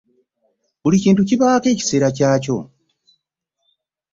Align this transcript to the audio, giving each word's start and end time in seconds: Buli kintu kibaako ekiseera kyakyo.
Buli 0.83 0.97
kintu 1.03 1.21
kibaako 1.29 1.67
ekiseera 1.73 2.09
kyakyo. 2.17 2.57